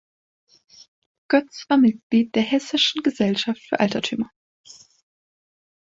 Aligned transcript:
Götz 1.29 1.65
war 1.69 1.77
Mitglied 1.77 2.33
der 2.33 2.41
hessischen 2.41 3.03
Gesellschaft 3.03 3.61
für 3.61 3.79
Alterthümer 3.79 4.31